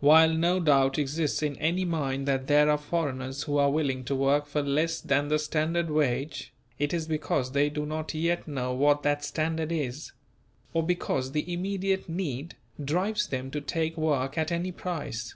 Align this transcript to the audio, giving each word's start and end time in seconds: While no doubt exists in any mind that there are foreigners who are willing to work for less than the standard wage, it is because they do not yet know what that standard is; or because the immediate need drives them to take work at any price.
While 0.00 0.32
no 0.32 0.58
doubt 0.58 0.98
exists 0.98 1.42
in 1.42 1.54
any 1.56 1.84
mind 1.84 2.26
that 2.26 2.46
there 2.46 2.70
are 2.70 2.78
foreigners 2.78 3.42
who 3.42 3.58
are 3.58 3.70
willing 3.70 4.04
to 4.06 4.14
work 4.14 4.46
for 4.46 4.62
less 4.62 5.02
than 5.02 5.28
the 5.28 5.38
standard 5.38 5.90
wage, 5.90 6.54
it 6.78 6.94
is 6.94 7.06
because 7.06 7.52
they 7.52 7.68
do 7.68 7.84
not 7.84 8.14
yet 8.14 8.48
know 8.48 8.72
what 8.72 9.02
that 9.02 9.22
standard 9.22 9.70
is; 9.70 10.12
or 10.72 10.82
because 10.82 11.32
the 11.32 11.52
immediate 11.52 12.08
need 12.08 12.56
drives 12.82 13.26
them 13.28 13.50
to 13.50 13.60
take 13.60 13.98
work 13.98 14.38
at 14.38 14.50
any 14.50 14.72
price. 14.72 15.34